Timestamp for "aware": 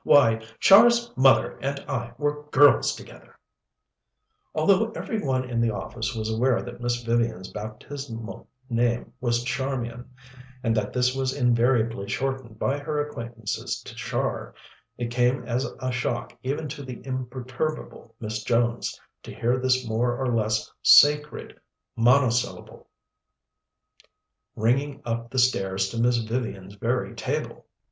6.27-6.59